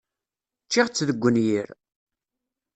[0.65, 1.69] Ččiɣ-tt deg unyir.